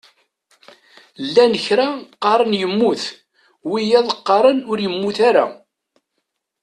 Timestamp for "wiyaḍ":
3.69-4.07